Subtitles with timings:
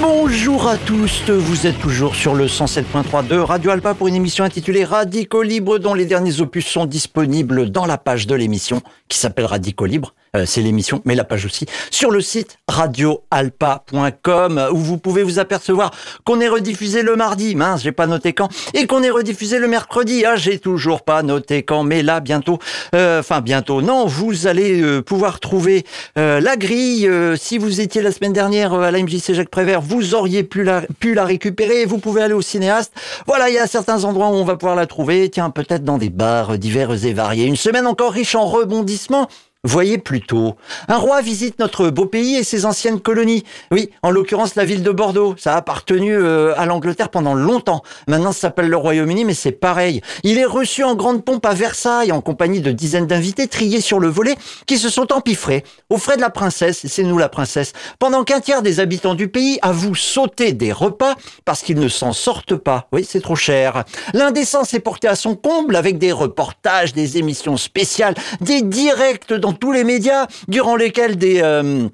[0.00, 4.42] Bonjour à tous, vous êtes toujours sur le 107.3 de Radio Alpa pour une émission
[4.42, 9.18] intitulée Radico Libre dont les derniers opus sont disponibles dans la page de l'émission qui
[9.18, 10.14] s'appelle Radico Libre.
[10.34, 15.38] Euh, c'est l'émission, mais la page aussi, sur le site radioalpa.com où vous pouvez vous
[15.38, 15.90] apercevoir
[16.24, 19.68] qu'on est rediffusé le mardi, mince, j'ai pas noté quand, et qu'on est rediffusé le
[19.68, 22.58] mercredi, ah, j'ai toujours pas noté quand, mais là, bientôt,
[22.94, 25.84] euh, enfin bientôt, non, vous allez euh, pouvoir trouver
[26.16, 27.06] la grille.
[27.36, 31.12] si vous étiez la semaine dernière à la Jacques Prévert, vous auriez pu la, pu
[31.12, 32.94] la récupérer, vous pouvez aller au cinéaste.
[33.26, 35.98] Voilà, il y a certains endroits où on va pouvoir la trouver, tiens, peut-être dans
[35.98, 37.44] des bars divers et variés.
[37.44, 39.28] Une semaine encore riche en rebondissements.
[39.64, 40.56] Voyez plutôt,
[40.88, 43.44] un roi visite notre beau pays et ses anciennes colonies.
[43.70, 45.36] Oui, en l'occurrence la ville de Bordeaux.
[45.38, 47.84] Ça a appartenu euh, à l'Angleterre pendant longtemps.
[48.08, 50.00] Maintenant, ça s'appelle le Royaume-Uni, mais c'est pareil.
[50.24, 54.00] Il est reçu en grande pompe à Versailles, en compagnie de dizaines d'invités triés sur
[54.00, 54.34] le volet,
[54.66, 56.84] qui se sont empiffrés aux frais de la princesse.
[56.88, 57.72] C'est nous la princesse.
[58.00, 62.12] Pendant qu'un tiers des habitants du pays avouent sauter des repas parce qu'ils ne s'en
[62.12, 62.88] sortent pas.
[62.90, 63.84] Oui, c'est trop cher.
[64.12, 69.51] L'indécence est portée à son comble avec des reportages, des émissions spéciales, des directs dans
[69.52, 71.40] tous les médias, durant lesquels des...
[71.42, 71.88] Euh,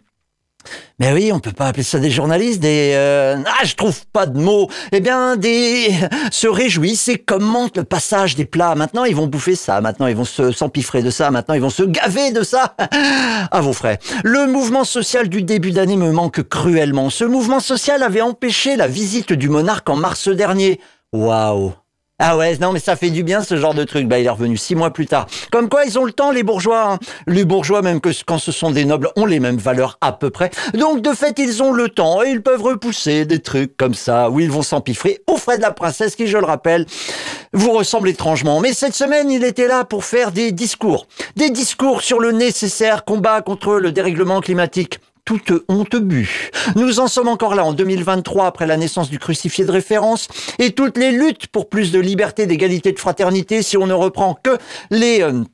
[0.98, 4.26] mais oui, on peut pas appeler ça des journalistes, des euh, ah je trouve pas
[4.26, 4.68] de mots.
[4.90, 5.94] Eh bien, des
[6.32, 8.74] se réjouissent et commentent le passage des plats.
[8.74, 9.80] Maintenant, ils vont bouffer ça.
[9.80, 11.30] Maintenant, ils vont se s'empiffrer de ça.
[11.30, 12.74] Maintenant, ils vont se gaver de ça.
[13.50, 13.98] À vos frais.
[14.24, 17.10] Le mouvement social du début d'année me manque cruellement.
[17.10, 20.80] Ce mouvement social avait empêché la visite du monarque en mars dernier.
[21.12, 21.72] Waouh.
[22.20, 24.08] Ah ouais, non mais ça fait du bien ce genre de truc.
[24.08, 25.28] Bah il est revenu six mois plus tard.
[25.52, 26.94] Comme quoi ils ont le temps les bourgeois.
[26.94, 26.98] Hein.
[27.28, 30.30] Les bourgeois même que quand ce sont des nobles ont les mêmes valeurs à peu
[30.30, 30.50] près.
[30.74, 34.30] Donc de fait ils ont le temps et ils peuvent repousser des trucs comme ça
[34.30, 36.86] où ils vont s'empiffrer aux frais de la princesse qui je le rappelle
[37.52, 38.58] vous ressemble étrangement.
[38.58, 41.06] Mais cette semaine il était là pour faire des discours.
[41.36, 46.50] Des discours sur le nécessaire combat contre le dérèglement climatique toute honte bu.
[46.74, 50.26] Nous en sommes encore là en 2023 après la naissance du crucifié de référence
[50.58, 54.38] et toutes les luttes pour plus de liberté, d'égalité, de fraternité si on ne reprend
[54.42, 54.56] que
[54.90, 55.20] les...
[55.20, 55.44] Euh,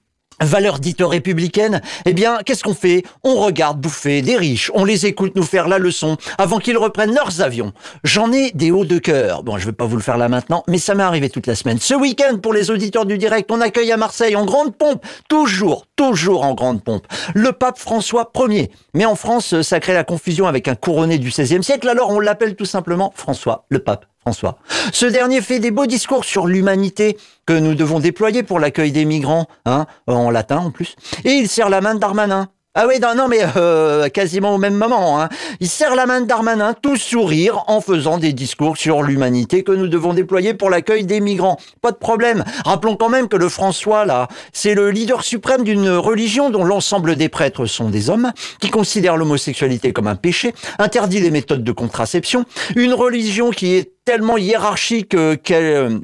[0.40, 3.04] valeurs dites républicaines, eh bien, qu'est-ce qu'on fait?
[3.22, 7.14] On regarde bouffer des riches, on les écoute nous faire la leçon avant qu'ils reprennent
[7.14, 7.72] leurs avions.
[8.02, 9.42] J'en ai des hauts de cœur.
[9.42, 11.54] Bon, je vais pas vous le faire là maintenant, mais ça m'est arrivé toute la
[11.54, 11.78] semaine.
[11.78, 15.86] Ce week-end, pour les auditeurs du direct, on accueille à Marseille en grande pompe, toujours,
[15.96, 18.70] toujours en grande pompe, le pape François Ier.
[18.94, 22.20] Mais en France, ça crée la confusion avec un couronné du XVIe siècle, alors on
[22.20, 24.06] l'appelle tout simplement François, le pape.
[24.24, 24.56] François.
[24.90, 29.04] Ce dernier fait des beaux discours sur l'humanité que nous devons déployer pour l'accueil des
[29.04, 30.96] migrants, hein, en latin en plus.
[31.24, 32.48] Et il serre la main Darmanin.
[32.76, 35.20] Ah oui, non, non mais euh, quasiment au même moment.
[35.20, 35.28] Hein.
[35.60, 39.70] Il serre la main de Darmanin, tout sourire, en faisant des discours sur l'humanité que
[39.70, 41.56] nous devons déployer pour l'accueil des migrants.
[41.82, 42.42] Pas de problème.
[42.64, 47.14] Rappelons quand même que le François, là, c'est le leader suprême d'une religion dont l'ensemble
[47.14, 51.72] des prêtres sont des hommes, qui considèrent l'homosexualité comme un péché, interdit les méthodes de
[51.72, 55.64] contraception, une religion qui est tellement hiérarchique euh, qu'elle...
[55.64, 55.98] Euh,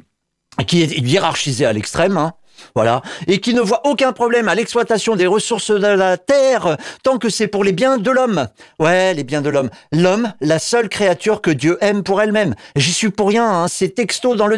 [0.67, 2.33] qui est hiérarchisée à l'extrême, hein,
[2.75, 7.17] voilà, et qui ne voit aucun problème à l'exploitation des ressources de la terre tant
[7.17, 8.47] que c'est pour les biens de l'homme.
[8.79, 9.69] Ouais, les biens de l'homme.
[9.91, 12.55] L'homme, la seule créature que Dieu aime pour elle-même.
[12.75, 14.57] J'y suis pour rien, hein, c'est texto dans le,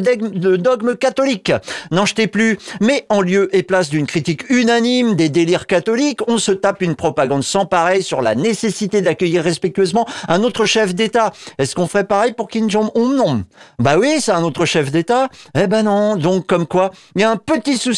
[0.58, 1.52] dogme catholique.
[1.91, 2.58] N'en jetez plus.
[2.81, 6.96] Mais en lieu et place d'une critique unanime des délires catholiques, on se tape une
[6.96, 11.31] propagande sans pareil sur la nécessité d'accueillir respectueusement un autre chef d'État.
[11.58, 13.14] Est-ce qu'on ferait pareil pour Kim Jong-un?
[13.14, 13.44] Non.
[13.80, 15.30] Bah oui, c'est un autre chef d'État.
[15.58, 16.16] Eh ben non.
[16.16, 17.93] Donc comme quoi, il y a un petit souci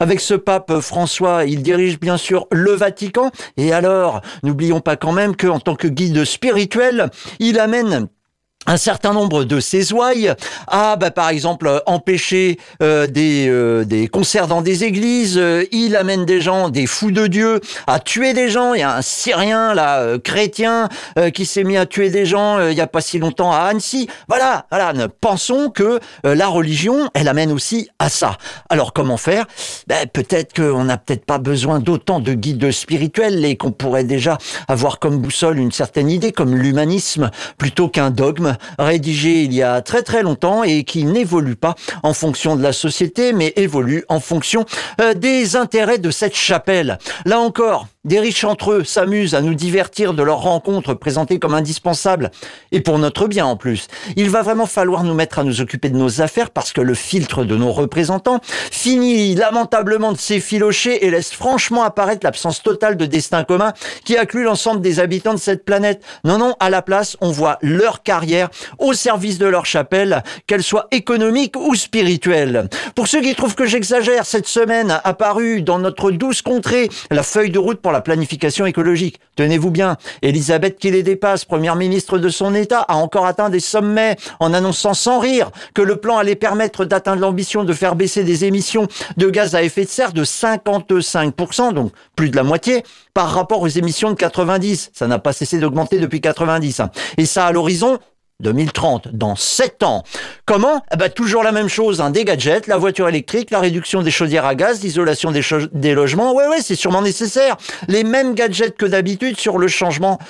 [0.00, 1.44] avec ce pape François.
[1.44, 3.30] Il dirige bien sûr le Vatican.
[3.56, 8.08] Et alors, n'oublions pas quand même qu'en tant que guide spirituel, il amène
[8.68, 10.32] un certain nombre de ses ouailles
[10.68, 15.38] à, bah, par exemple, empêcher euh, des, euh, des concerts dans des églises.
[15.38, 18.74] Euh, il amène des gens, des fous de Dieu, à tuer des gens.
[18.74, 20.88] Il y a un Syrien, là, chrétien,
[21.32, 24.08] qui s'est mis à tuer des gens il y a pas si longtemps à Annecy.
[24.28, 24.92] Voilà, voilà.
[25.20, 28.36] Pensons que la religion, elle amène aussi à ça.
[28.68, 29.46] Alors, comment faire?
[29.86, 34.36] Ben, Peut-être qu'on n'a peut-être pas besoin d'autant de guides spirituels et qu'on pourrait déjà
[34.68, 39.80] avoir comme boussole une certaine idée, comme l'humanisme, plutôt qu'un dogme rédigé il y a
[39.82, 44.20] très très longtemps et qui n'évolue pas en fonction de la société, mais évolue en
[44.20, 44.64] fonction
[45.00, 46.98] euh, des intérêts de cette chapelle.
[47.24, 51.54] Là encore, des riches entre eux s'amusent à nous divertir de leurs rencontres présentées comme
[51.54, 52.30] indispensables,
[52.70, 53.88] et pour notre bien en plus.
[54.16, 56.94] Il va vraiment falloir nous mettre à nous occuper de nos affaires parce que le
[56.94, 63.04] filtre de nos représentants finit lamentablement de s'effilocher et laisse franchement apparaître l'absence totale de
[63.04, 63.72] destin commun
[64.04, 66.02] qui acclut l'ensemble des habitants de cette planète.
[66.24, 68.48] Non, non, à la place, on voit leur carrière
[68.78, 72.68] au service de leur chapelle, qu'elle soit économique ou spirituelle.
[72.94, 77.22] Pour ceux qui trouvent que j'exagère, cette semaine a apparu dans notre douce contrée la
[77.24, 79.20] feuille de route pour la planification écologique.
[79.36, 83.60] Tenez-vous bien, Elisabeth qui les dépasse, première ministre de son État, a encore atteint des
[83.60, 88.24] sommets en annonçant sans rire que le plan allait permettre d'atteindre l'ambition de faire baisser
[88.24, 92.82] des émissions de gaz à effet de serre de 55%, donc plus de la moitié,
[93.14, 94.90] par rapport aux émissions de 90.
[94.92, 96.80] Ça n'a pas cessé d'augmenter depuis 90.
[96.80, 96.90] Hein.
[97.16, 97.98] Et ça à l'horizon
[98.40, 100.04] 2030, dans 7 ans.
[100.46, 100.84] Comment?
[100.94, 104.12] Eh ben, Toujours la même chose, hein, des gadgets, la voiture électrique, la réduction des
[104.12, 105.42] chaudières à gaz, l'isolation des,
[105.72, 106.32] des logements.
[106.32, 107.56] Ouais, ouais, c'est sûrement nécessaire.
[107.88, 110.20] Les mêmes gadgets que d'habitude sur le changement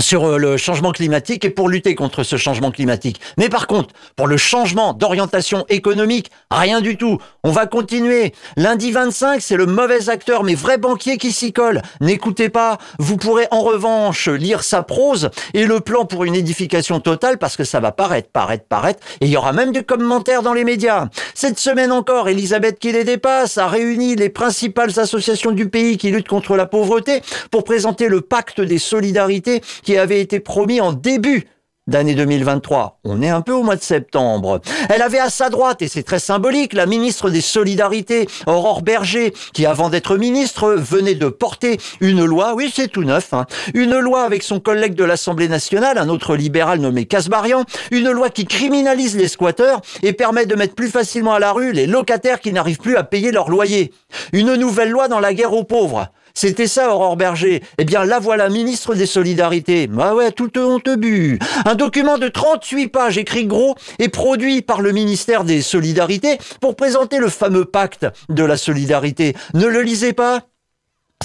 [0.00, 3.20] sur euh, le changement climatique et pour lutter contre ce changement climatique.
[3.38, 7.18] Mais par contre, pour le changement d'orientation économique, rien du tout.
[7.42, 8.32] On va continuer.
[8.56, 11.82] Lundi 25, c'est le mauvais acteur, mais vrai banquier qui s'y colle.
[12.00, 12.78] N'écoutez pas.
[12.98, 17.56] Vous pourrez en revanche lire sa prose et le plan pour une édification totale parce
[17.56, 19.00] que ça va paraître, paraître, paraître.
[19.20, 21.08] Et il y aura même des commentaires dans les médias.
[21.34, 26.10] Cette semaine encore, Elisabeth qui les dépasse a réuni les principales associations du pays qui
[26.10, 30.92] luttent contre la pauvreté pour présenter le pacte des solidarités qui avait été promis en
[30.92, 31.46] début
[31.86, 33.00] d'année 2023.
[33.04, 34.60] On est un peu au mois de septembre.
[34.88, 39.34] Elle avait à sa droite, et c'est très symbolique, la ministre des Solidarités, Aurore Berger,
[39.52, 43.44] qui avant d'être ministre venait de porter une loi, oui c'est tout neuf, hein,
[43.74, 48.30] une loi avec son collègue de l'Assemblée nationale, un autre libéral nommé Casbarian, une loi
[48.30, 52.40] qui criminalise les squatteurs et permet de mettre plus facilement à la rue les locataires
[52.40, 53.92] qui n'arrivent plus à payer leur loyer.
[54.32, 56.08] Une nouvelle loi dans la guerre aux pauvres.
[56.36, 57.62] C'était ça, Aurore Berger.
[57.78, 59.88] Eh bien, la voilà, ministre des Solidarités.
[60.00, 61.38] Ah ouais, tout honte bu.
[61.64, 66.74] Un document de 38 pages écrit gros et produit par le ministère des Solidarités pour
[66.74, 69.36] présenter le fameux pacte de la solidarité.
[69.54, 70.40] Ne le lisez pas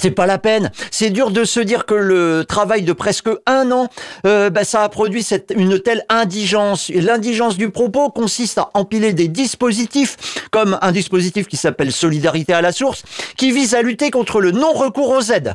[0.00, 0.70] c'est pas la peine.
[0.90, 3.88] C'est dur de se dire que le travail de presque un an,
[4.26, 6.88] euh, bah, ça a produit une telle indigence.
[6.88, 10.16] L'indigence du propos consiste à empiler des dispositifs,
[10.50, 13.02] comme un dispositif qui s'appelle Solidarité à la source,
[13.36, 15.54] qui vise à lutter contre le non-recours aux aides.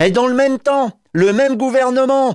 [0.00, 2.34] Et dans le même temps, le même gouvernement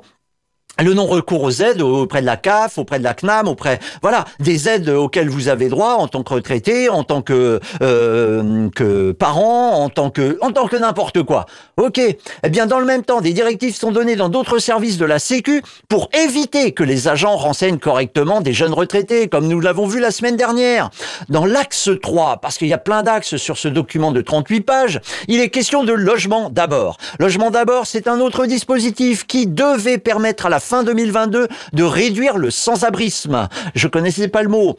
[0.81, 4.67] le non-recours aux aides auprès de la CAF, auprès de la CNAM, auprès voilà des
[4.67, 9.83] aides auxquelles vous avez droit en tant que retraité, en tant que euh, que parent,
[9.83, 11.45] en tant que en tant que n'importe quoi.
[11.77, 11.99] Ok.
[11.99, 15.19] Eh bien, dans le même temps, des directives sont données dans d'autres services de la
[15.19, 19.99] Sécu pour éviter que les agents renseignent correctement des jeunes retraités, comme nous l'avons vu
[19.99, 20.89] la semaine dernière.
[21.29, 25.01] Dans l'axe 3, parce qu'il y a plein d'axes sur ce document de 38 pages,
[25.27, 26.97] il est question de logement d'abord.
[27.19, 32.37] Logement d'abord, c'est un autre dispositif qui devait permettre à la fin 2022 de réduire
[32.37, 33.49] le sans-abrisme.
[33.75, 34.77] Je connaissais pas le mot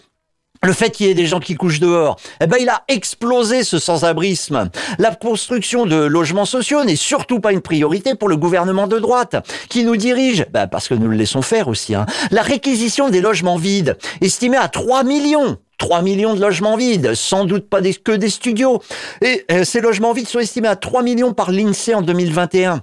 [0.64, 3.64] le fait qu'il y ait des gens qui couchent dehors, eh ben il a explosé
[3.64, 4.70] ce sans-abrisme.
[4.98, 9.44] La construction de logements sociaux n'est surtout pas une priorité pour le gouvernement de droite,
[9.68, 12.06] qui nous dirige, ben parce que nous le laissons faire aussi, hein.
[12.30, 15.58] la réquisition des logements vides, estimée à 3 millions.
[15.78, 18.80] 3 millions de logements vides, sans doute pas que des studios.
[19.20, 22.82] Et euh, ces logements vides sont estimés à 3 millions par l'INSEE en 2021.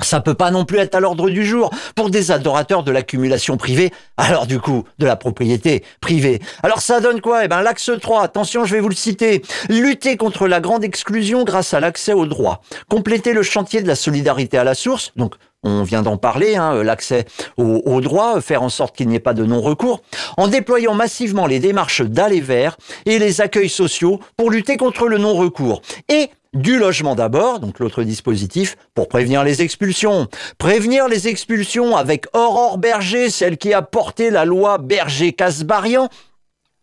[0.00, 3.56] Ça peut pas non plus être à l'ordre du jour pour des adorateurs de l'accumulation
[3.56, 6.40] privée, alors du coup, de la propriété privée.
[6.62, 7.44] Alors ça donne quoi?
[7.44, 9.42] Eh ben l'axe 3, attention, je vais vous le citer.
[9.68, 12.60] Lutter contre la grande exclusion grâce à l'accès aux droits.
[12.88, 16.82] Compléter le chantier de la solidarité à la source, donc on vient d'en parler, hein,
[16.82, 17.24] l'accès
[17.56, 20.02] aux, droits, faire en sorte qu'il n'y ait pas de non-recours,
[20.36, 25.18] en déployant massivement les démarches d'aller vers et les accueils sociaux pour lutter contre le
[25.18, 25.82] non-recours.
[26.08, 30.26] Et du logement d'abord, donc l'autre dispositif, pour prévenir les expulsions.
[30.58, 36.08] Prévenir les expulsions avec Aurore Berger, celle qui a porté la loi Berger-Casbarian,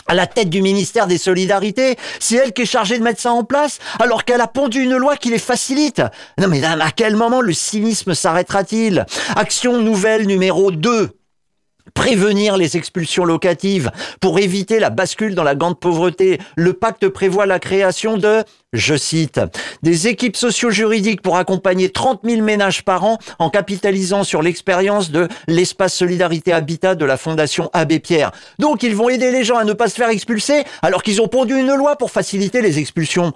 [0.08, 3.32] à la tête du ministère des Solidarités, c'est elle qui est chargée de mettre ça
[3.32, 6.02] en place, alors qu'elle a pondu une loi qui les facilite.
[6.38, 9.06] Non mais à quel moment le cynisme s'arrêtera-t-il?
[9.36, 11.10] Action nouvelle numéro 2
[11.94, 16.40] prévenir les expulsions locatives, pour éviter la bascule dans la grande pauvreté.
[16.56, 19.40] Le pacte prévoit la création de, je cite,
[19.84, 25.28] des équipes socio-juridiques pour accompagner 30 000 ménages par an en capitalisant sur l'expérience de
[25.48, 28.32] l'espace solidarité habitat de la Fondation Abbé Pierre.
[28.60, 31.28] Donc ils vont aider les gens à ne pas se faire expulser alors qu'ils ont
[31.28, 33.34] pondu une loi pour faciliter les expulsions.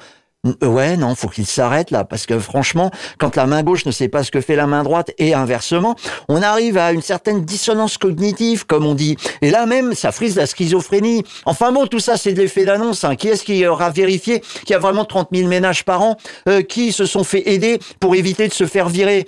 [0.62, 4.08] Ouais, non, faut qu'il s'arrête là, parce que franchement, quand la main gauche ne sait
[4.08, 5.96] pas ce que fait la main droite et inversement,
[6.30, 9.18] on arrive à une certaine dissonance cognitive, comme on dit.
[9.42, 11.24] Et là même, ça frise la schizophrénie.
[11.46, 13.04] Enfin bon, tout ça, c'est de l'effet d'annonce.
[13.04, 13.16] Hein.
[13.16, 16.18] Qui est-ce qui aura vérifié qu'il y a vraiment 30 000 ménages par an
[16.48, 19.28] euh, qui se sont fait aider pour éviter de se faire virer?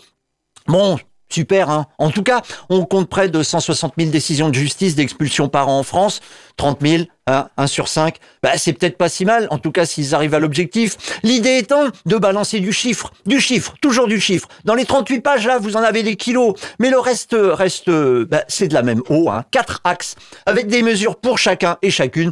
[0.68, 0.98] Bon,
[1.32, 5.48] Super, hein En tout cas, on compte près de 160 000 décisions de justice d'expulsion
[5.48, 6.22] par an en France.
[6.58, 8.18] 30 000, hein, 1 sur 5.
[8.42, 10.98] Bah, c'est peut-être pas si mal, en tout cas s'ils arrivent à l'objectif.
[11.22, 14.48] L'idée étant de balancer du chiffre, du chiffre, toujours du chiffre.
[14.66, 16.56] Dans les 38 pages, là, vous en avez des kilos.
[16.80, 19.46] Mais le reste, reste, bah, c'est de la même eau, hein.
[19.52, 20.16] Quatre axes,
[20.48, 22.32] avec des mesures pour chacun et chacune.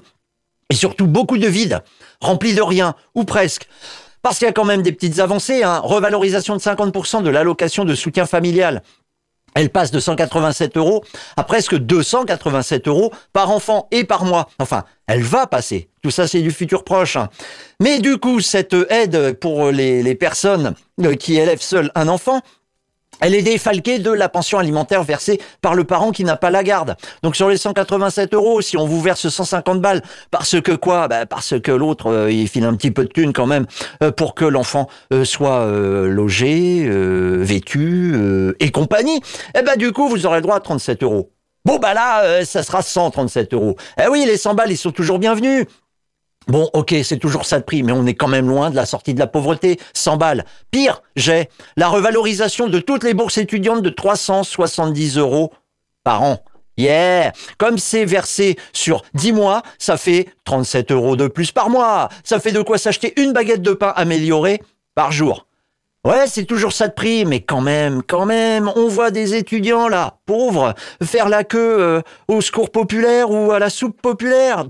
[0.69, 1.81] Et surtout beaucoup de vide,
[2.19, 3.69] remplis de rien, ou presque.
[4.27, 5.79] Parce qu'il y a quand même des petites avancées, hein.
[5.79, 8.83] revalorisation de 50% de l'allocation de soutien familial.
[9.55, 11.01] Elle passe de 187 euros
[11.37, 14.49] à presque 287 euros par enfant et par mois.
[14.59, 15.87] Enfin, elle va passer.
[16.03, 17.15] Tout ça, c'est du futur proche.
[17.15, 17.29] Hein.
[17.79, 22.41] Mais du coup, cette aide pour les, les personnes euh, qui élèvent seules un enfant,
[23.21, 26.63] elle est défalquée de la pension alimentaire versée par le parent qui n'a pas la
[26.63, 26.95] garde.
[27.23, 31.07] Donc sur les 187 euros, si on vous verse 150 balles, parce que quoi?
[31.07, 33.65] Bah Parce que l'autre, euh, il file un petit peu de thune quand même
[34.03, 38.15] euh, pour que l'enfant euh, soit logé, vêtu
[38.59, 39.19] et compagnie.
[39.57, 41.31] Eh ben du coup, vous aurez droit à 37 euros.
[41.65, 43.75] Bon bah là, ça sera 137 euros.
[44.01, 45.65] Eh oui, les 100 balles, ils sont toujours bienvenus.
[46.47, 48.85] Bon, ok, c'est toujours ça de prix, mais on est quand même loin de la
[48.85, 49.79] sortie de la pauvreté.
[49.93, 50.45] 100 balles.
[50.71, 55.51] Pire, j'ai la revalorisation de toutes les bourses étudiantes de 370 euros
[56.03, 56.39] par an.
[56.77, 62.07] Yeah Comme c'est versé sur 10 mois, ça fait 37 euros de plus par mois.
[62.23, 64.61] Ça fait de quoi s'acheter une baguette de pain améliorée
[64.95, 65.47] par jour.
[66.05, 69.89] Ouais, c'est toujours ça de prix, mais quand même, quand même, on voit des étudiants
[69.89, 70.73] là, pauvres,
[71.03, 74.65] faire la queue euh, au secours populaire ou à la soupe populaire.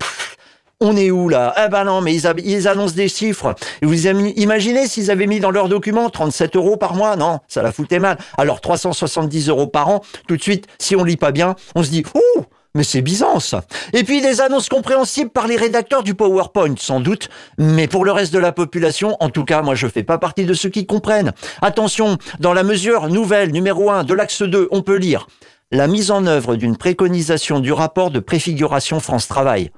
[0.80, 1.56] On est où là?
[1.66, 3.56] Eh ben non, mais ils, annoncent des chiffres.
[3.82, 7.72] vous imaginez s'ils avaient mis dans leur document 37 euros par mois Non, ça la
[7.72, 8.20] foutait mal.
[8.38, 11.90] Alors 370 euros par an, tout de suite, si on lit pas bien, on se
[11.90, 12.44] dit «Ouh
[12.76, 13.04] mais c'est
[13.40, 13.64] ça.
[13.94, 17.28] Et puis des annonces compréhensibles par les rédacteurs du PowerPoint, sans doute.
[17.58, 20.46] Mais pour le reste de la population, en tout cas, moi je fais pas partie
[20.46, 21.34] de ceux qui comprennent.
[21.64, 25.26] Attention, dans la mesure nouvelle numéro 1 de l'axe 2, on peut lire
[25.72, 29.72] la mise en œuvre d'une préconisation du rapport de préfiguration France Travail.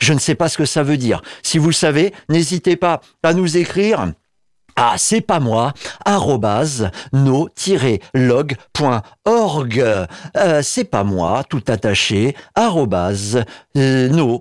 [0.00, 1.22] Je ne sais pas ce que ça veut dire.
[1.42, 4.12] Si vous le savez, n'hésitez pas à nous écrire
[4.76, 5.72] à c'est pas moi
[7.12, 8.56] no-log.org
[9.26, 10.06] euh,
[10.62, 13.42] c'est pas moi tout attaché arrobase
[13.76, 14.40] euh, no-log.org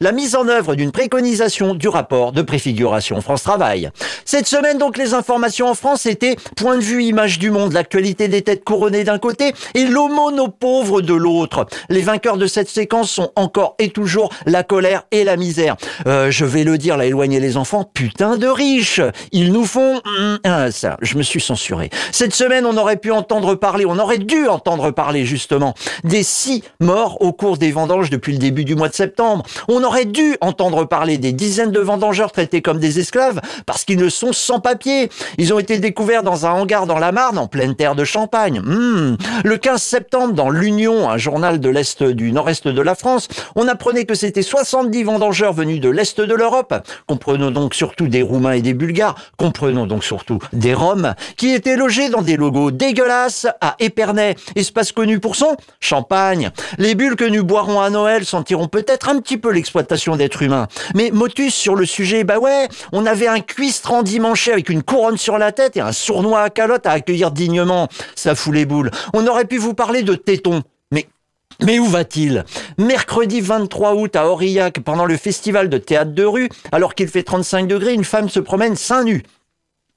[0.00, 3.90] la mise en œuvre d'une préconisation du rapport de préfiguration France Travail.
[4.26, 7.72] Cette semaine donc les informations en France étaient point de vue image du monde.
[7.72, 11.66] L'actualité des têtes couronnées d'un côté et l'aumône aux pauvres de l'autre.
[11.88, 15.76] Les vainqueurs de cette séquence sont encore et toujours la colère et la misère.
[16.06, 19.00] Euh, je vais le dire là éloigner les enfants putain de riches.
[19.32, 20.00] Ils nous font...
[20.44, 21.88] Ah, ça, je me suis censuré.
[22.12, 26.62] Cette semaine, on aurait pu entendre parler, on aurait dû entendre parler justement des six
[26.80, 29.44] morts au cours des vendanges depuis le début du mois de septembre.
[29.68, 33.98] On aurait dû entendre parler des dizaines de vendangeurs traités comme des esclaves parce qu'ils
[33.98, 35.10] ne sont sans papier.
[35.38, 38.60] Ils ont été découverts dans un hangar dans la Marne, en pleine terre de Champagne.
[38.60, 39.16] Hmm.
[39.44, 43.68] Le 15 septembre, dans l'Union, un journal de l'Est du Nord-Est de la France, on
[43.68, 46.74] apprenait que c'était 70 vendangeurs venus de l'Est de l'Europe.
[47.06, 51.76] Comprenons donc surtout des Roumains et des Bulgares, comprenons donc surtout des Roms, qui étaient
[51.76, 56.50] logés dans des logos dégueulasses à Épernay, espace connu pour son champagne.
[56.78, 60.66] Les bulles que nous boirons à Noël sentiront peut-être un petit peu l'exploitation d'êtres humains.
[60.96, 65.18] Mais motus sur le sujet, bah ouais, on avait un cuistre endimanché avec une couronne
[65.18, 67.88] sur la tête et un sournois à calotte à accueillir dignement.
[68.16, 68.90] Ça fout les boules.
[69.14, 70.62] On aurait pu vous parler de tétons.
[70.90, 71.06] Mais
[71.62, 72.44] mais où va-t-il?
[72.78, 77.22] Mercredi 23 août à Aurillac, pendant le festival de théâtre de rue, alors qu'il fait
[77.22, 79.22] 35 degrés, une femme se promène seins nus.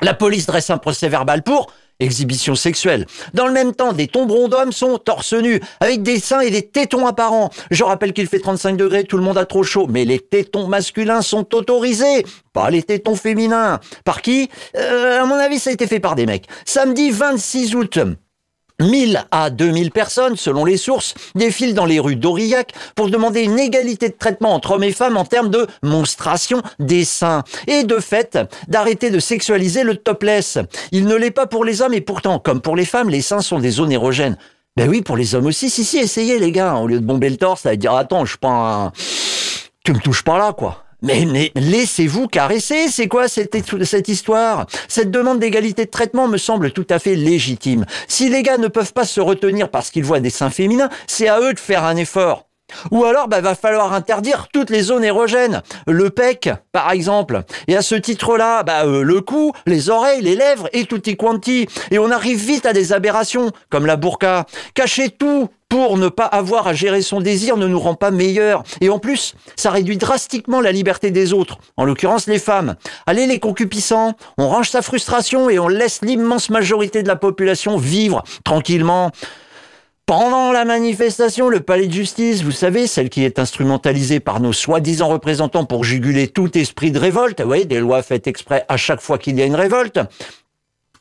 [0.01, 1.71] La police dresse un procès verbal pour
[2.03, 3.05] exhibition sexuelle.
[3.33, 6.61] Dans le même temps, des tomberons d'hommes sont torse nus, avec des seins et des
[6.61, 7.49] tétons apparents.
[7.71, 10.67] Je rappelle qu'il fait 35 degrés, tout le monde a trop chaud, mais les tétons
[10.67, 13.79] masculins sont autorisés, pas les tétons féminins.
[14.05, 14.49] Par qui?
[14.77, 16.45] Euh, À mon avis, ça a été fait par des mecs.
[16.65, 17.99] Samedi 26 août,
[18.83, 23.59] 1000 à 2000 personnes, selon les sources, défilent dans les rues d'Aurillac pour demander une
[23.59, 27.99] égalité de traitement entre hommes et femmes en termes de monstration des seins et de
[27.99, 28.37] fait
[28.67, 30.57] d'arrêter de sexualiser le topless.
[30.91, 33.41] Il ne l'est pas pour les hommes et pourtant, comme pour les femmes, les seins
[33.41, 34.37] sont des zones érogènes.
[34.75, 35.69] Ben oui, pour les hommes aussi.
[35.69, 36.75] Si, si, essayez les gars.
[36.75, 38.91] Au lieu de bomber le torse, ça va dire, attends, je pas un...
[39.83, 40.82] Tu me touches pas là, quoi.
[41.03, 44.67] Mais, laissez-vous caresser, c'est quoi cette, histoire?
[44.87, 47.85] Cette demande d'égalité de traitement me semble tout à fait légitime.
[48.07, 51.27] Si les gars ne peuvent pas se retenir parce qu'ils voient des seins féminins, c'est
[51.27, 52.47] à eux de faire un effort.
[52.91, 55.61] Ou alors, bah, va falloir interdire toutes les zones érogènes.
[55.87, 57.43] Le pec, par exemple.
[57.67, 61.67] Et à ce titre-là, bah, euh, le cou, les oreilles, les lèvres et tutti quanti.
[61.91, 64.45] Et on arrive vite à des aberrations, comme la burqa.
[64.73, 68.61] Cacher tout pour ne pas avoir à gérer son désir ne nous rend pas meilleurs.
[68.79, 72.75] Et en plus, ça réduit drastiquement la liberté des autres, en l'occurrence les femmes.
[73.07, 77.77] Allez les concupissants, on range sa frustration et on laisse l'immense majorité de la population
[77.77, 79.09] vivre tranquillement.
[80.05, 84.53] Pendant la manifestation, le palais de justice, vous savez, celle qui est instrumentalisée par nos
[84.53, 88.77] soi-disant représentants pour juguler tout esprit de révolte, vous voyez, des lois faites exprès à
[88.77, 89.99] chaque fois qu'il y a une révolte,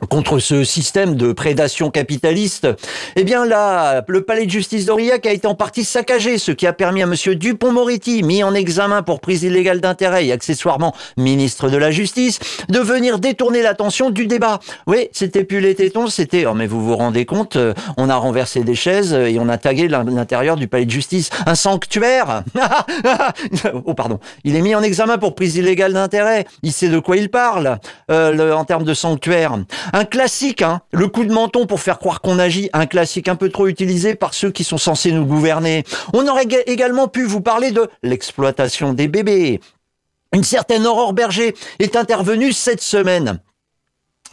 [0.09, 2.69] contre ce système de prédation capitaliste,
[3.17, 6.67] eh bien là, le palais de justice d'Aurillac a été en partie saccagé, ce qui
[6.67, 11.69] a permis à monsieur Dupont-Moretti, mis en examen pour prise illégale d'intérêt et accessoirement ministre
[11.69, 14.61] de la Justice, de venir détourner l'attention du débat.
[14.87, 18.17] Oui, c'était plus les tétons, c'était, oh mais vous vous rendez compte, euh, on a
[18.17, 21.31] renversé des chaises et on a tagué l'intérieur du palais de justice.
[21.47, 22.45] Un sanctuaire
[23.85, 24.19] Oh pardon.
[24.45, 26.47] Il est mis en examen pour prise illégale d'intérêt.
[26.63, 27.79] Il sait de quoi il parle,
[28.11, 29.57] euh, en termes de sanctuaire.
[29.95, 33.37] Un classique, hein, le coup de menton pour faire croire qu'on agit, un classique un
[33.37, 35.85] peu trop utilisé par ceux qui sont censés nous gouverner.
[36.15, 39.61] On aurait également pu vous parler de l'exploitation des bébés.
[40.33, 43.41] Une certaine Aurore Berger est intervenue cette semaine.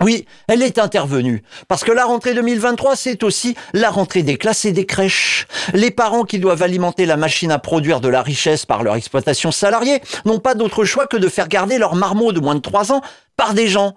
[0.01, 1.43] Oui, elle est intervenue.
[1.67, 5.45] Parce que la rentrée 2023, c'est aussi la rentrée des classes et des crèches.
[5.73, 9.51] Les parents qui doivent alimenter la machine à produire de la richesse par leur exploitation
[9.51, 12.93] salariée n'ont pas d'autre choix que de faire garder leur marmot de moins de 3
[12.93, 13.01] ans
[13.35, 13.95] par des gens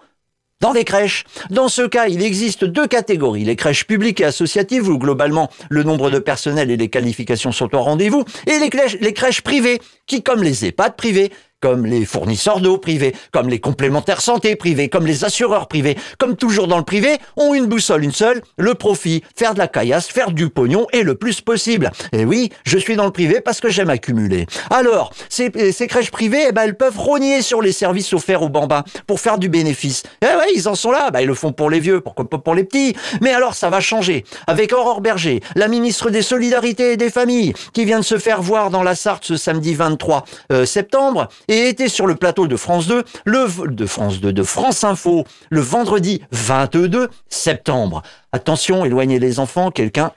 [0.62, 1.24] dans des crèches.
[1.50, 3.44] Dans ce cas, il existe deux catégories.
[3.44, 7.74] Les crèches publiques et associatives, où globalement le nombre de personnel et les qualifications sont
[7.74, 12.04] au rendez-vous, et les crèches, les crèches privées, qui, comme les EHPAD privés, comme les
[12.04, 16.76] fournisseurs d'eau privés, comme les complémentaires santé privés, comme les assureurs privés, comme toujours dans
[16.76, 20.50] le privé, ont une boussole, une seule, le profit, faire de la caillasse, faire du
[20.50, 21.90] pognon et le plus possible.
[22.12, 24.46] Et oui, je suis dans le privé parce que j'aime accumuler.
[24.70, 28.48] Alors, ces, ces crèches privées, eh ben, elles peuvent rogner sur les services offerts aux
[28.48, 30.02] bambins pour faire du bénéfice.
[30.20, 32.38] Eh ouais, ils en sont là, bah, ils le font pour les vieux, pourquoi pas
[32.38, 32.96] pour les petits.
[33.20, 34.24] Mais alors, ça va changer.
[34.48, 38.42] Avec Aurore Berger, la ministre des Solidarités et des Familles, qui vient de se faire
[38.42, 42.56] voir dans la Sarthe ce samedi 23 euh, septembre, et était sur le plateau de
[42.56, 48.02] France 2, le, de France 2, de France Info, le vendredi 22 septembre.
[48.32, 50.12] Attention, éloignez les enfants, quelqu'un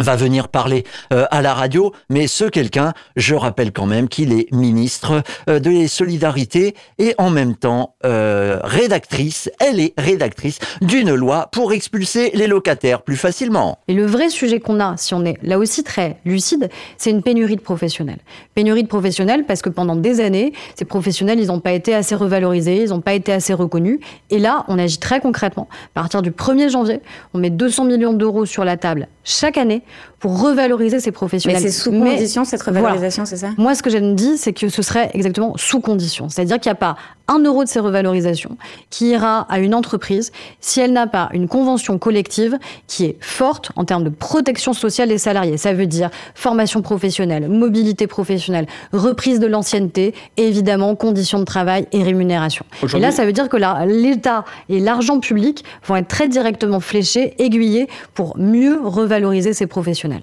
[0.00, 4.32] va venir parler euh, à la radio, mais ce quelqu'un, je rappelle quand même qu'il
[4.32, 10.58] est ministre euh, de les solidarités et en même temps euh, rédactrice, elle est rédactrice
[10.80, 13.78] d'une loi pour expulser les locataires plus facilement.
[13.88, 17.22] Et le vrai sujet qu'on a, si on est là aussi très lucide, c'est une
[17.22, 18.18] pénurie de professionnels.
[18.54, 22.14] Pénurie de professionnels parce que pendant des années, ces professionnels, ils n'ont pas été assez
[22.14, 23.98] revalorisés, ils n'ont pas été assez reconnus.
[24.30, 25.68] Et là, on agit très concrètement.
[25.94, 27.00] À partir du 1er janvier,
[27.34, 29.82] on met 200 millions d'euros sur la table chaque année
[30.18, 31.62] pour revaloriser ces professionnels.
[31.62, 33.50] Mais c'est sous condition cette revalorisation, c'est ça?
[33.58, 36.28] Moi, ce que j'ai dit, c'est que ce serait exactement sous condition.
[36.28, 36.96] C'est-à-dire qu'il n'y a pas
[37.28, 38.56] un euro de ces revalorisations
[38.90, 43.70] qui ira à une entreprise si elle n'a pas une convention collective qui est forte
[43.76, 45.56] en termes de protection sociale des salariés.
[45.56, 52.02] Ça veut dire formation professionnelle, mobilité professionnelle, reprise de l'ancienneté, évidemment conditions de travail et
[52.02, 52.64] rémunération.
[52.94, 57.34] Et là, ça veut dire que l'État et l'argent public vont être très directement fléchés,
[57.38, 60.22] aiguillés pour mieux revaloriser ces professionnels.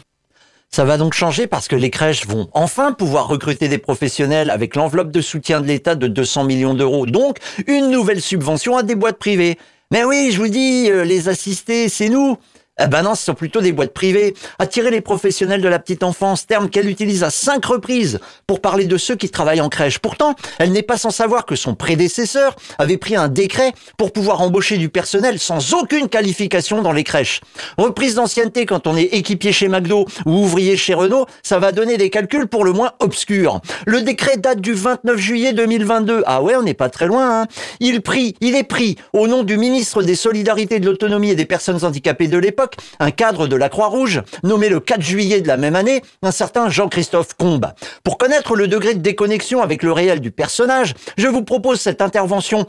[0.75, 4.75] Ça va donc changer parce que les crèches vont enfin pouvoir recruter des professionnels avec
[4.75, 7.05] l'enveloppe de soutien de l'État de 200 millions d'euros.
[7.05, 9.57] Donc, une nouvelle subvention à des boîtes privées.
[9.91, 12.37] Mais oui, je vous dis, euh, les assistés, c'est nous.
[12.77, 14.33] Eh ben non, ce sont plutôt des boîtes privées.
[14.59, 18.83] Attirer les professionnels de la petite enfance, terme qu'elle utilise à cinq reprises pour parler
[18.83, 19.99] de ceux qui travaillent en crèche.
[19.99, 24.41] Pourtant, elle n'est pas sans savoir que son prédécesseur avait pris un décret pour pouvoir
[24.41, 27.39] embaucher du personnel sans aucune qualification dans les crèches.
[27.77, 31.95] Reprise d'ancienneté quand on est équipier chez McDo ou ouvrier chez Renault, ça va donner
[31.95, 33.61] des calculs pour le moins obscurs.
[33.85, 36.23] Le décret date du 29 juillet 2022.
[36.25, 37.43] Ah ouais, on n'est pas très loin.
[37.43, 37.47] Hein
[37.79, 38.01] il,
[38.41, 42.27] il est pris au nom du ministre des Solidarités, de l'Autonomie et des Personnes Handicapées
[42.27, 42.64] de l'époque
[42.99, 46.69] un cadre de la Croix-Rouge, nommé le 4 juillet de la même année, un certain
[46.69, 47.67] Jean-Christophe Combe.
[48.03, 52.01] Pour connaître le degré de déconnexion avec le réel du personnage, je vous propose cette
[52.01, 52.65] intervention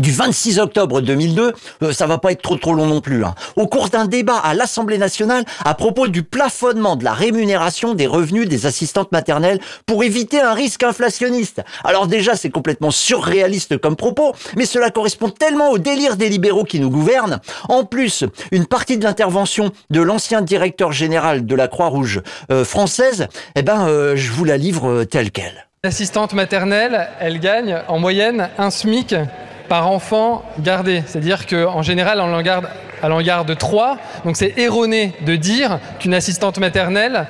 [0.00, 1.52] du 26 octobre 2002,
[1.82, 3.34] euh, ça va pas être trop trop long non plus, hein.
[3.54, 8.08] au cours d'un débat à l'Assemblée nationale à propos du plafonnement de la rémunération des
[8.08, 11.62] revenus des assistantes maternelles pour éviter un risque inflationniste.
[11.84, 16.64] Alors déjà, c'est complètement surréaliste comme propos, mais cela correspond tellement au délire des libéraux
[16.64, 17.40] qui nous gouvernent.
[17.68, 23.28] En plus, une partie de l'intervention de l'ancien directeur général de la Croix-Rouge euh, française,
[23.54, 25.68] eh ben, euh, je vous la livre telle qu'elle.
[25.84, 29.14] L'assistante maternelle, elle gagne en moyenne un SMIC
[29.68, 31.02] par enfant gardé.
[31.06, 32.68] C'est-à-dire qu'en général, on en garde,
[33.02, 33.98] elle en garde 3.
[34.24, 37.26] Donc c'est erroné de dire qu'une assistante maternelle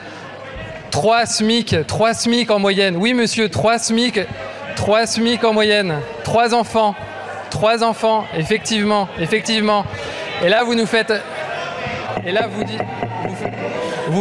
[0.91, 2.97] 3 SMIC, 3 SMIC en moyenne.
[2.97, 4.21] Oui, monsieur, 3 SMIC,
[4.77, 5.97] 3 SMIC en moyenne.
[6.23, 6.95] 3 enfants,
[7.51, 9.85] 3 enfants, effectivement, effectivement.
[10.45, 11.13] Et là, vous nous faites.
[12.25, 12.81] Et là, vous dites.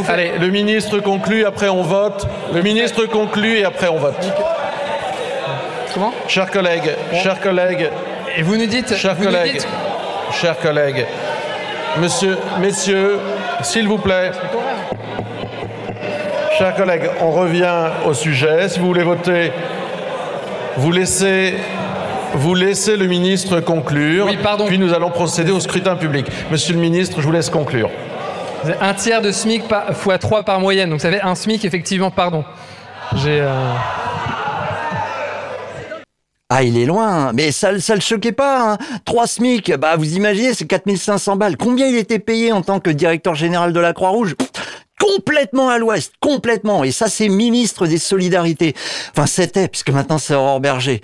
[0.07, 2.25] Allez, le ministre conclut, après on vote.
[2.53, 4.15] Le ministre conclut et après on vote.
[5.93, 7.89] Comment Chers collègues, chers collègues.
[8.35, 8.95] Et vous nous dites.
[8.95, 9.61] Chers collègues,
[10.31, 11.05] chers collègues.
[11.99, 13.19] Monsieur, messieurs,
[13.61, 14.31] s'il vous plaît.
[16.57, 18.69] Chers collègues, on revient au sujet.
[18.69, 19.51] Si vous voulez voter,
[20.77, 21.53] vous laissez,
[22.33, 24.25] vous laissez le ministre conclure.
[24.25, 24.65] Oui, pardon.
[24.65, 26.25] Puis nous allons procéder au scrutin public.
[26.49, 27.89] Monsieur le ministre, je vous laisse conclure.
[28.81, 30.89] Un tiers de SMIC fois 3 par moyenne.
[30.89, 32.43] Donc ça fait un SMIC, effectivement, pardon.
[33.15, 33.41] J'ai.
[33.41, 33.73] Euh,
[36.55, 38.73] ah, il est loin, mais ça, ça le choquait pas.
[38.73, 38.77] Hein.
[39.05, 41.57] 3 SMIC, bah vous imaginez, c'est 4500 balles.
[41.57, 44.35] Combien il était payé en tant que directeur général de la Croix-Rouge?
[44.99, 46.83] Complètement à l'ouest, complètement.
[46.83, 48.75] Et ça, c'est ministre des Solidarités.
[49.09, 51.01] Enfin, c'était, puisque maintenant c'est Aurore Berger.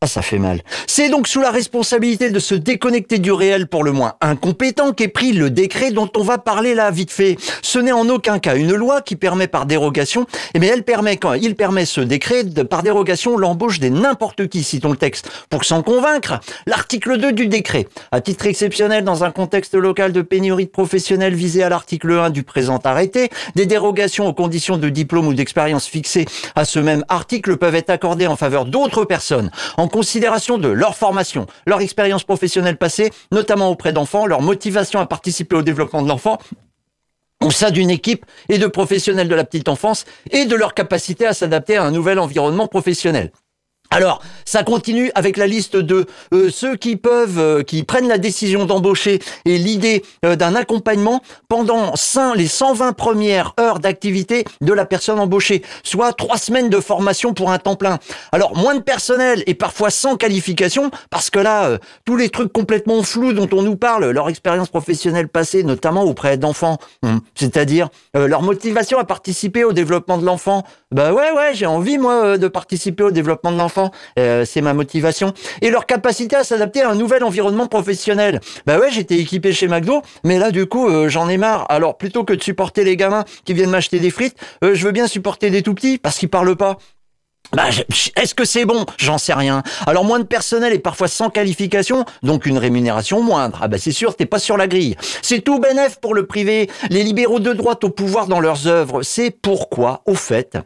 [0.00, 0.62] Ah, ça fait mal.
[0.86, 5.08] C'est donc sous la responsabilité de se déconnecter du réel pour le moins incompétent qu'est
[5.08, 7.36] pris le décret dont on va parler là vite fait.
[7.62, 11.16] Ce n'est en aucun cas une loi qui permet par dérogation, eh bien elle permet
[11.16, 15.30] quand il permet ce décret par dérogation l'embauche des n'importe qui, citons le texte.
[15.50, 20.22] Pour s'en convaincre, l'article 2 du décret, à titre exceptionnel dans un contexte local de
[20.22, 24.90] pénurie de professionnels visé à l'article 1 du présent arrêté, des dérogations aux conditions de
[24.90, 29.50] diplôme ou d'expérience fixées à ce même article peuvent être accordées en faveur d'autres personnes
[29.88, 35.56] considération de leur formation, leur expérience professionnelle passée, notamment auprès d'enfants, leur motivation à participer
[35.56, 36.38] au développement de l'enfant,
[37.42, 41.26] au sein d'une équipe et de professionnels de la petite enfance et de leur capacité
[41.26, 43.32] à s'adapter à un nouvel environnement professionnel.
[43.90, 48.18] Alors, ça continue avec la liste de euh, ceux qui peuvent, euh, qui prennent la
[48.18, 51.94] décision d'embaucher et l'idée euh, d'un accompagnement pendant
[52.34, 57.50] les 120 premières heures d'activité de la personne embauchée, soit trois semaines de formation pour
[57.50, 57.98] un temps plein.
[58.30, 63.02] Alors, moins de personnel et parfois sans qualification, parce que là, tous les trucs complètement
[63.02, 68.42] flous dont on nous parle, leur expérience professionnelle passée, notamment auprès d'enfants, hum, c'est-à-dire leur
[68.42, 70.64] motivation à participer au développement de l'enfant.
[70.90, 73.77] Bah ouais, ouais, j'ai envie moi de participer au développement de l'enfant
[74.18, 75.32] euh, c'est ma motivation.
[75.62, 78.40] Et leur capacité à s'adapter à un nouvel environnement professionnel.
[78.66, 81.66] Bah ouais, j'étais équipé chez McDo, mais là du coup euh, j'en ai marre.
[81.68, 84.92] Alors plutôt que de supporter les gamins qui viennent m'acheter des frites, euh, je veux
[84.92, 86.78] bien supporter des tout petits parce qu'ils parlent pas.
[87.52, 87.64] Bah,
[88.16, 88.84] est-ce que c'est bon?
[88.98, 89.62] J'en sais rien.
[89.86, 93.60] Alors moins de personnel et parfois sans qualification, donc une rémunération moindre.
[93.62, 94.96] Ah bah c'est sûr, t'es pas sur la grille.
[95.22, 96.68] C'est tout bénef pour le privé.
[96.90, 99.02] Les libéraux de droite au pouvoir dans leurs œuvres.
[99.02, 100.58] C'est pourquoi, au fait,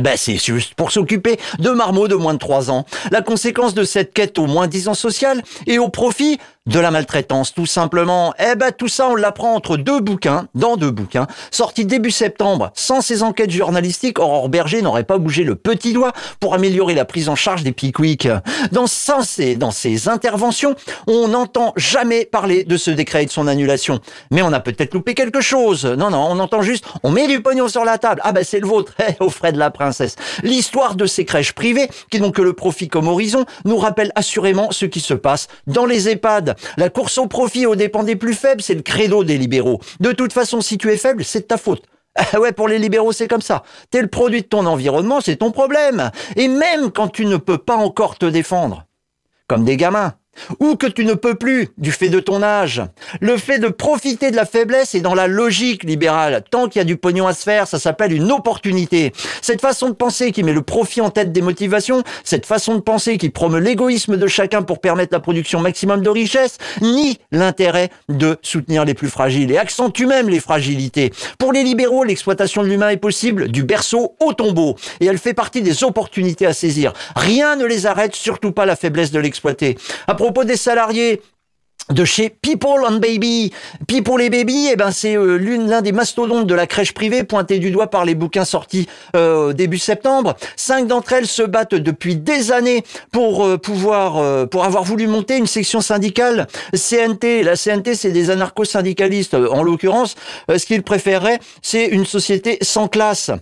[0.00, 2.86] ben, c'est juste pour s'occuper de marmots de moins de 3 ans.
[3.10, 6.92] La conséquence de cette quête au moins 10 ans social et au profit de la
[6.92, 8.34] maltraitance, tout simplement.
[8.38, 12.70] Eh ben, tout ça, on l'apprend entre deux bouquins, dans deux bouquins, sortis début septembre.
[12.74, 17.04] Sans ces enquêtes journalistiques, Aurore Berger n'aurait pas bougé le petit doigt pour améliorer la
[17.04, 18.28] prise en charge des piquiques.
[18.70, 20.76] Dans, ces, interventions,
[21.08, 23.98] on n'entend jamais parler de ce décret et de son annulation.
[24.30, 25.84] Mais on a peut-être loupé quelque chose.
[25.84, 28.20] Non, non, on entend juste, on met du pognon sur la table.
[28.24, 30.14] Ah ben, c'est le vôtre, eh, au frais de la princesse.
[30.44, 34.70] L'histoire de ces crèches privées, qui n'ont que le profit comme horizon, nous rappelle assurément
[34.70, 38.34] ce qui se passe dans les EHPAD la course au profit aux dépens des plus
[38.34, 39.80] faibles, c'est le credo des libéraux.
[40.00, 41.82] De toute façon, si tu es faible, c'est de ta faute.
[42.34, 43.62] Ah ouais, pour les libéraux, c'est comme ça.
[43.90, 46.10] T'es le produit de ton environnement, c'est ton problème.
[46.36, 48.84] Et même quand tu ne peux pas encore te défendre,
[49.48, 50.14] comme des gamins,
[50.60, 52.82] ou que tu ne peux plus du fait de ton âge.
[53.20, 56.42] Le fait de profiter de la faiblesse est dans la logique libérale.
[56.50, 59.12] Tant qu'il y a du pognon à se faire, ça s'appelle une opportunité.
[59.40, 62.80] Cette façon de penser qui met le profit en tête des motivations, cette façon de
[62.80, 67.90] penser qui promeut l'égoïsme de chacun pour permettre la production maximum de richesse, nie l'intérêt
[68.08, 71.12] de soutenir les plus fragiles et accentue même les fragilités.
[71.38, 75.34] Pour les libéraux, l'exploitation de l'humain est possible du berceau au tombeau et elle fait
[75.34, 76.92] partie des opportunités à saisir.
[77.14, 79.76] Rien ne les arrête, surtout pas la faiblesse de l'exploiter
[80.22, 81.20] propos des salariés
[81.90, 83.52] de chez People on Baby.
[83.88, 87.58] People et Baby, eh ben c'est euh, l'un des mastodontes de la crèche privée pointé
[87.58, 90.36] du doigt par les bouquins sortis euh, début septembre.
[90.54, 95.48] Cinq d'entre elles se battent depuis des années pour euh, pour avoir voulu monter une
[95.48, 97.42] section syndicale CNT.
[97.42, 100.14] La CNT, c'est des anarcho-syndicalistes en l'occurrence.
[100.48, 103.32] ce qu'ils préféreraient, c'est une société sans classe.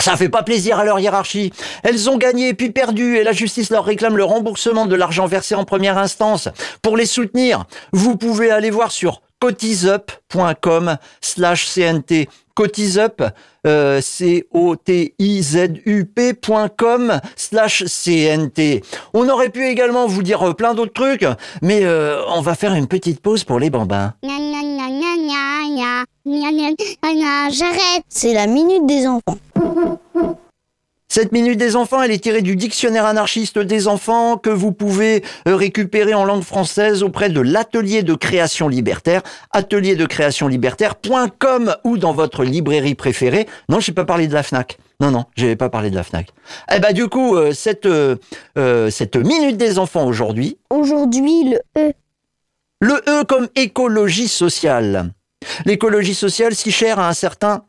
[0.00, 1.52] Ça fait pas plaisir à leur hiérarchie.
[1.82, 5.56] Elles ont gagné puis perdu et la justice leur réclame le remboursement de l'argent versé
[5.56, 6.48] en première instance.
[6.82, 12.28] Pour les soutenir, vous pouvez aller voir sur cotisup.com slash CNT.
[12.54, 13.22] Cotisup,
[13.66, 14.40] euh, C-O-T-I-Z-U-P.com
[17.36, 18.82] slash CNT.
[19.14, 21.24] On aurait pu également vous dire euh, plein d'autres trucs,
[21.62, 24.14] mais euh, on va faire une petite pause pour les bambins.
[27.50, 28.04] J'arrête.
[28.08, 29.38] C'est la minute des enfants.
[31.10, 35.24] Cette minute des enfants, elle est tirée du dictionnaire anarchiste des enfants que vous pouvez
[35.48, 41.74] euh, récupérer en langue française auprès de l'atelier de création libertaire, atelier de création libertaire.com
[41.84, 43.48] ou dans votre librairie préférée.
[43.70, 44.76] Non, j'ai pas parlé de la FNAC.
[45.00, 46.28] Non, non, j'ai pas parlé de la FNAC.
[46.74, 48.16] Eh ben, du coup, euh, cette, euh,
[48.90, 50.58] cette minute des enfants aujourd'hui.
[50.68, 51.92] Aujourd'hui, le E.
[52.80, 55.10] Le E comme écologie sociale.
[55.64, 57.64] L'écologie sociale si chère à un certain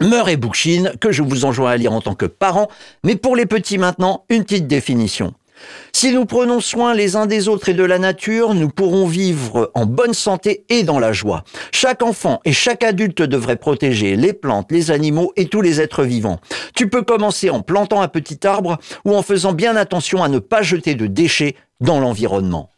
[0.00, 2.68] Murray Bookchin, que je vous enjoins à lire en tant que parent,
[3.04, 5.34] mais pour les petits maintenant, une petite définition.
[5.92, 9.70] Si nous prenons soin les uns des autres et de la nature, nous pourrons vivre
[9.74, 11.44] en bonne santé et dans la joie.
[11.70, 16.04] Chaque enfant et chaque adulte devrait protéger les plantes, les animaux et tous les êtres
[16.04, 16.40] vivants.
[16.74, 20.38] Tu peux commencer en plantant un petit arbre ou en faisant bien attention à ne
[20.38, 22.70] pas jeter de déchets dans l'environnement.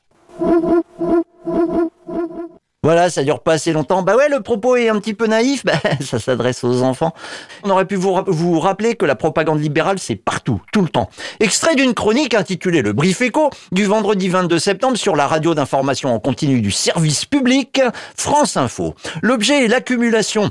[2.84, 4.02] Voilà, ça dure pas assez longtemps.
[4.02, 5.62] Bah ouais, le propos est un petit peu naïf.
[5.72, 7.14] Bah, ça s'adresse aux enfants.
[7.62, 11.08] On aurait pu vous, rappeler que la propagande libérale, c'est partout, tout le temps.
[11.38, 16.12] Extrait d'une chronique intitulée Le Brief Éco du vendredi 22 septembre sur la radio d'information
[16.12, 17.80] en continu du service public
[18.16, 18.96] France Info.
[19.22, 20.50] L'objet est l'accumulation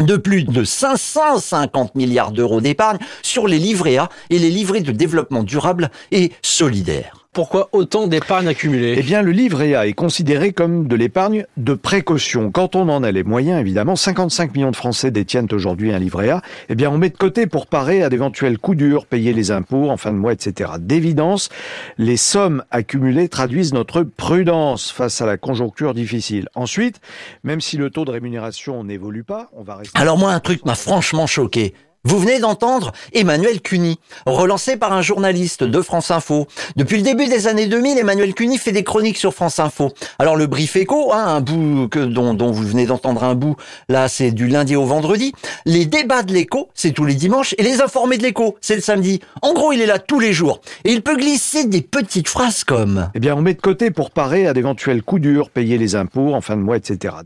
[0.00, 4.92] de plus de 550 milliards d'euros d'épargne sur les livrets A et les livrets de
[4.92, 7.17] développement durable et solidaire.
[7.38, 8.96] Pourquoi autant d'épargne accumulée?
[8.98, 12.50] Eh bien, le livret A est considéré comme de l'épargne de précaution.
[12.50, 16.30] Quand on en a les moyens, évidemment, 55 millions de Français détiennent aujourd'hui un livret
[16.30, 16.42] A.
[16.68, 19.88] Eh bien, on met de côté pour parer à d'éventuels coups durs, payer les impôts
[19.88, 20.72] en fin de mois, etc.
[20.80, 21.48] D'évidence,
[21.96, 26.48] les sommes accumulées traduisent notre prudence face à la conjoncture difficile.
[26.56, 27.00] Ensuite,
[27.44, 29.96] même si le taux de rémunération n'évolue pas, on va rester...
[29.96, 31.72] Alors moi, un truc m'a franchement choqué.
[32.04, 36.46] Vous venez d'entendre Emmanuel Cuny, relancé par un journaliste de France Info.
[36.76, 39.92] Depuis le début des années 2000, Emmanuel Cuny fait des chroniques sur France Info.
[40.20, 43.56] Alors le brief écho, hein, un bout que, dont, dont vous venez d'entendre un bout,
[43.88, 45.32] là c'est du lundi au vendredi.
[45.66, 48.80] Les débats de l'écho, c'est tous les dimanches, et les informés de l'écho, c'est le
[48.80, 49.20] samedi.
[49.42, 50.60] En gros, il est là tous les jours.
[50.84, 53.10] Et il peut glisser des petites phrases comme...
[53.16, 56.32] Eh bien, on met de côté pour parer à d'éventuels coups durs, payer les impôts
[56.32, 57.16] en fin de mois, etc.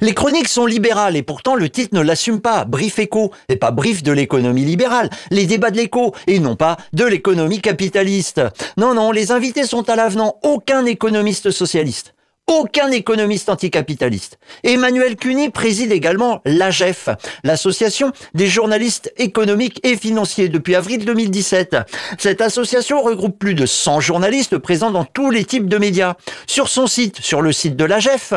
[0.00, 2.64] Les chroniques sont libérales et pourtant le titre ne l'assume pas.
[2.64, 5.10] Brief écho et pas brief de l'économie libérale.
[5.30, 8.40] Les débats de l'écho et non pas de l'économie capitaliste.
[8.76, 10.36] Non, non, les invités sont à l'avenant.
[10.42, 12.15] Aucun économiste socialiste
[12.46, 14.38] aucun économiste anticapitaliste.
[14.62, 17.08] Emmanuel Cuny préside également l'AGEF,
[17.44, 21.76] l'association des journalistes économiques et financiers depuis avril 2017.
[22.18, 26.14] Cette association regroupe plus de 100 journalistes présents dans tous les types de médias.
[26.46, 28.32] Sur son site, sur le site de l'AGEF,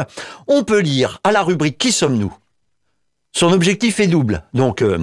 [0.47, 2.33] on peut lire à la rubrique Qui sommes-nous?
[3.31, 4.43] Son objectif est double.
[4.53, 4.97] Donc, euh,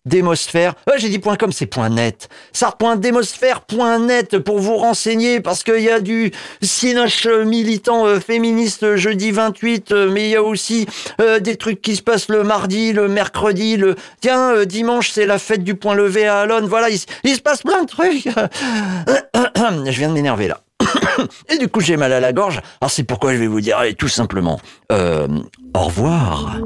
[0.00, 0.74] sart.demosphère.
[0.88, 2.28] Euh, j'ai dit .com, c'est .net.
[2.52, 6.32] Sart.demosphère.net pour vous renseigner parce qu'il y a du
[6.62, 10.86] cinoche militant euh, féministe jeudi 28, euh, mais il y a aussi
[11.42, 15.62] des trucs qui se passent le mardi, le mercredi, le tiens dimanche c'est la fête
[15.64, 16.66] du point levé à Alonne.
[16.66, 18.24] Voilà, il, il se passe plein de trucs.
[18.26, 20.60] Je viens de m'énerver là
[21.48, 22.60] et du coup, j'ai mal à la gorge.
[22.80, 24.60] Alors, c'est pourquoi je vais vous dire, tout simplement,
[24.92, 25.28] euh,
[25.74, 26.56] au revoir.